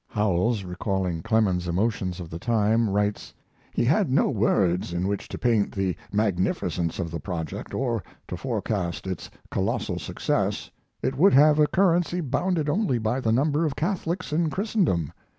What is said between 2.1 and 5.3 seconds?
of this time, writes: He had no words in which